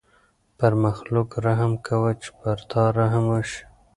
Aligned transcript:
پر 0.57 0.73
مخلوق 0.83 1.29
رحم 1.45 1.73
کوه 1.87 2.11
چې 2.21 2.29
پر 2.39 2.57
تا 2.71 2.83
رحم 2.99 3.25
وشي. 3.31 3.61